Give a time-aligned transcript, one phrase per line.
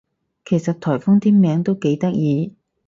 [0.45, 2.55] 其實颱風啲名都幾得意